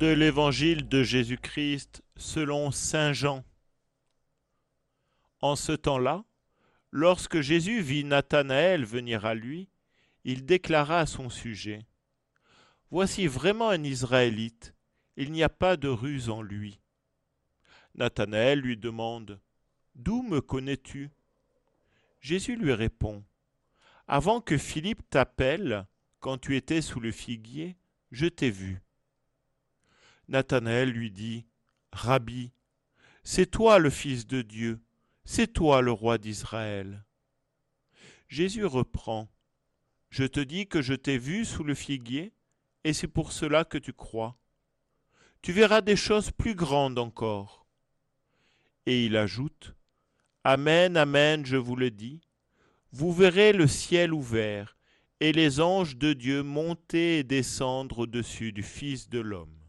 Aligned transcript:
de 0.00 0.06
l'Évangile 0.06 0.88
de 0.88 1.02
Jésus-Christ 1.02 2.02
selon 2.16 2.70
Saint 2.70 3.12
Jean. 3.12 3.44
En 5.42 5.56
ce 5.56 5.72
temps-là, 5.72 6.24
lorsque 6.90 7.42
Jésus 7.42 7.82
vit 7.82 8.04
Nathanaël 8.04 8.86
venir 8.86 9.26
à 9.26 9.34
lui, 9.34 9.68
il 10.24 10.46
déclara 10.46 11.00
à 11.00 11.06
son 11.06 11.28
sujet 11.28 11.84
Voici 12.90 13.26
vraiment 13.26 13.68
un 13.68 13.84
Israélite, 13.84 14.74
il 15.18 15.32
n'y 15.32 15.42
a 15.42 15.50
pas 15.50 15.76
de 15.76 15.88
ruse 15.88 16.30
en 16.30 16.40
lui. 16.40 16.80
Nathanaël 17.94 18.60
lui 18.60 18.78
demande 18.78 19.38
D'où 19.96 20.22
me 20.22 20.40
connais-tu? 20.40 21.10
Jésus 22.22 22.56
lui 22.56 22.72
répond 22.72 23.22
Avant 24.08 24.40
que 24.40 24.56
Philippe 24.56 25.02
t'appelle, 25.10 25.86
quand 26.20 26.38
tu 26.38 26.56
étais 26.56 26.80
sous 26.80 27.00
le 27.00 27.12
figuier, 27.12 27.76
je 28.12 28.24
t'ai 28.24 28.50
vu. 28.50 28.80
Nathanaël 30.30 30.90
lui 30.90 31.10
dit 31.10 31.44
Rabbi, 31.92 32.52
c'est 33.24 33.50
toi 33.50 33.80
le 33.80 33.90
Fils 33.90 34.28
de 34.28 34.42
Dieu, 34.42 34.80
c'est 35.24 35.52
toi 35.52 35.82
le 35.82 35.90
roi 35.90 36.18
d'Israël. 36.18 37.04
Jésus 38.28 38.64
reprend 38.64 39.28
Je 40.08 40.22
te 40.22 40.38
dis 40.38 40.68
que 40.68 40.82
je 40.82 40.94
t'ai 40.94 41.18
vu 41.18 41.44
sous 41.44 41.64
le 41.64 41.74
figuier, 41.74 42.32
et 42.84 42.92
c'est 42.92 43.08
pour 43.08 43.32
cela 43.32 43.64
que 43.64 43.76
tu 43.76 43.92
crois. 43.92 44.38
Tu 45.42 45.50
verras 45.50 45.80
des 45.80 45.96
choses 45.96 46.30
plus 46.30 46.54
grandes 46.54 47.00
encore. 47.00 47.66
Et 48.86 49.06
il 49.06 49.16
ajoute 49.16 49.74
Amen, 50.44 50.96
Amen, 50.96 51.44
je 51.44 51.56
vous 51.56 51.74
le 51.74 51.90
dis, 51.90 52.20
vous 52.92 53.12
verrez 53.12 53.52
le 53.52 53.66
ciel 53.66 54.14
ouvert 54.14 54.76
et 55.18 55.32
les 55.32 55.60
anges 55.60 55.96
de 55.96 56.12
Dieu 56.12 56.44
monter 56.44 57.18
et 57.18 57.24
descendre 57.24 58.00
au-dessus 58.00 58.52
du 58.52 58.62
Fils 58.62 59.08
de 59.08 59.18
l'homme. 59.18 59.59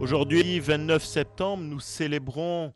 Aujourd'hui, 0.00 0.60
29 0.60 1.04
septembre, 1.04 1.62
nous 1.62 1.80
célébrons 1.80 2.74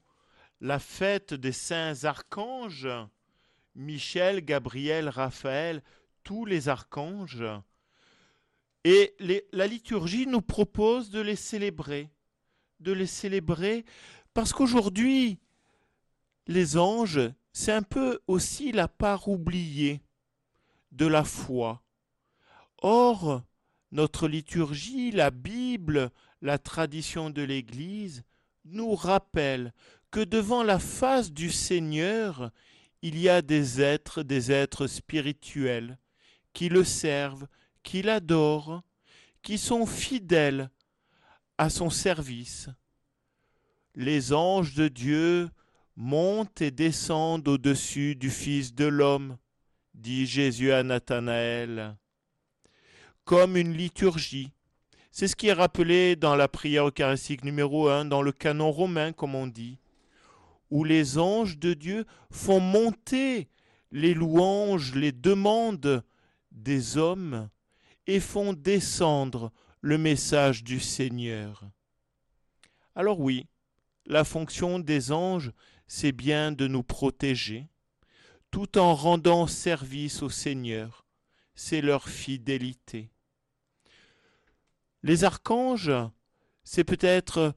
la 0.60 0.78
fête 0.78 1.34
des 1.34 1.52
saints 1.52 2.04
archanges, 2.04 2.88
Michel, 3.74 4.44
Gabriel, 4.44 5.08
Raphaël, 5.08 5.82
tous 6.24 6.44
les 6.44 6.68
archanges. 6.68 7.44
Et 8.84 9.14
la 9.52 9.66
liturgie 9.66 10.26
nous 10.26 10.40
propose 10.40 11.10
de 11.10 11.20
les 11.20 11.36
célébrer, 11.36 12.08
de 12.80 12.92
les 12.92 13.06
célébrer 13.06 13.84
parce 14.32 14.52
qu'aujourd'hui, 14.52 15.40
les 16.46 16.76
anges, 16.76 17.20
c'est 17.52 17.72
un 17.72 17.82
peu 17.82 18.20
aussi 18.28 18.72
la 18.72 18.86
part 18.86 19.28
oubliée 19.28 20.00
de 20.92 21.06
la 21.06 21.24
foi. 21.24 21.82
Or, 22.80 23.42
notre 23.92 24.28
liturgie, 24.28 25.10
la 25.10 25.30
Bible, 25.30 26.10
la 26.42 26.58
tradition 26.58 27.30
de 27.30 27.42
l'Église 27.42 28.22
nous 28.64 28.94
rappelle 28.94 29.72
que 30.10 30.20
devant 30.20 30.62
la 30.62 30.78
face 30.78 31.32
du 31.32 31.50
Seigneur, 31.50 32.50
il 33.02 33.18
y 33.18 33.28
a 33.28 33.42
des 33.42 33.80
êtres, 33.80 34.22
des 34.22 34.50
êtres 34.50 34.86
spirituels, 34.86 35.98
qui 36.52 36.68
le 36.68 36.84
servent, 36.84 37.46
qui 37.82 38.02
l'adorent, 38.02 38.82
qui 39.42 39.58
sont 39.58 39.86
fidèles 39.86 40.70
à 41.56 41.70
son 41.70 41.90
service. 41.90 42.68
Les 43.94 44.32
anges 44.32 44.74
de 44.74 44.88
Dieu 44.88 45.50
montent 45.96 46.60
et 46.60 46.70
descendent 46.70 47.48
au-dessus 47.48 48.14
du 48.14 48.30
Fils 48.30 48.74
de 48.74 48.86
l'homme, 48.86 49.36
dit 49.94 50.26
Jésus 50.26 50.72
à 50.72 50.82
Nathanaël, 50.82 51.96
comme 53.28 53.58
une 53.58 53.74
liturgie. 53.74 54.52
C'est 55.10 55.28
ce 55.28 55.36
qui 55.36 55.48
est 55.48 55.52
rappelé 55.52 56.16
dans 56.16 56.34
la 56.34 56.48
prière 56.48 56.88
eucharistique 56.88 57.44
numéro 57.44 57.90
1, 57.90 58.06
dans 58.06 58.22
le 58.22 58.32
canon 58.32 58.72
romain, 58.72 59.12
comme 59.12 59.34
on 59.34 59.46
dit, 59.46 59.76
où 60.70 60.82
les 60.82 61.18
anges 61.18 61.58
de 61.58 61.74
Dieu 61.74 62.06
font 62.30 62.58
monter 62.58 63.50
les 63.92 64.14
louanges, 64.14 64.94
les 64.94 65.12
demandes 65.12 66.02
des 66.52 66.96
hommes 66.96 67.50
et 68.06 68.18
font 68.18 68.54
descendre 68.54 69.52
le 69.82 69.98
message 69.98 70.64
du 70.64 70.80
Seigneur. 70.80 71.64
Alors 72.94 73.20
oui, 73.20 73.46
la 74.06 74.24
fonction 74.24 74.78
des 74.78 75.12
anges, 75.12 75.52
c'est 75.86 76.12
bien 76.12 76.50
de 76.50 76.66
nous 76.66 76.82
protéger, 76.82 77.68
tout 78.50 78.78
en 78.78 78.94
rendant 78.94 79.46
service 79.46 80.22
au 80.22 80.30
Seigneur. 80.30 81.04
C'est 81.54 81.82
leur 81.82 82.08
fidélité. 82.08 83.10
Les 85.02 85.24
archanges, 85.24 85.92
c'est 86.64 86.84
peut-être 86.84 87.54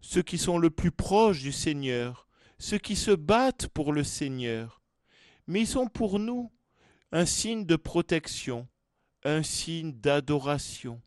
ceux 0.00 0.22
qui 0.22 0.38
sont 0.38 0.58
le 0.58 0.70
plus 0.70 0.90
proches 0.90 1.40
du 1.40 1.52
Seigneur, 1.52 2.28
ceux 2.58 2.78
qui 2.78 2.96
se 2.96 3.10
battent 3.10 3.68
pour 3.68 3.92
le 3.92 4.04
Seigneur, 4.04 4.82
mais 5.46 5.60
ils 5.60 5.66
sont 5.66 5.88
pour 5.88 6.18
nous 6.18 6.52
un 7.12 7.26
signe 7.26 7.64
de 7.66 7.76
protection, 7.76 8.68
un 9.24 9.42
signe 9.42 9.92
d'adoration. 9.92 11.02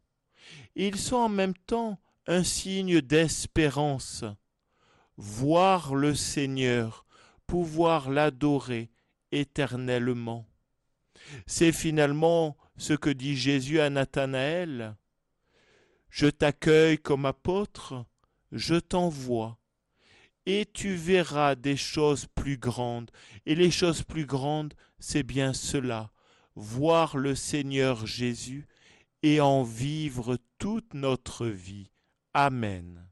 Ils 0.76 0.98
sont 0.98 1.18
en 1.18 1.30
même 1.30 1.56
temps 1.56 2.00
un 2.28 2.44
signe 2.44 3.02
d'espérance 3.02 4.24
voir 5.18 5.96
le 5.96 6.14
Seigneur, 6.14 7.06
pouvoir 7.48 8.10
l'adorer 8.10 8.92
éternellement. 9.32 10.48
C'est 11.48 11.72
finalement 11.72 12.56
ce 12.78 12.94
que 12.94 13.10
dit 13.10 13.36
Jésus 13.36 13.80
à 13.80 13.90
Nathanaël. 13.90 14.96
Je 16.20 16.26
t'accueille 16.26 16.98
comme 16.98 17.28
apôtre, 17.28 18.04
je 18.52 18.74
t'envoie, 18.74 19.60
et 20.48 20.66
tu 20.66 20.96
verras 20.96 21.54
des 21.54 21.78
choses 21.78 22.26
plus 22.34 22.58
grandes. 22.58 23.12
Et 23.46 23.54
les 23.54 23.70
choses 23.70 24.02
plus 24.02 24.26
grandes, 24.26 24.74
c'est 24.98 25.22
bien 25.22 25.54
cela, 25.54 26.10
voir 26.56 27.18
le 27.18 27.36
Seigneur 27.36 28.08
Jésus 28.08 28.68
et 29.22 29.42
en 29.42 29.62
vivre 29.62 30.40
toute 30.58 30.96
notre 30.96 31.46
vie. 31.46 31.92
Amen. 32.34 33.08